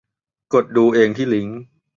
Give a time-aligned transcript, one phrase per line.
[0.53, 1.59] กดดูเองที่ลิงก์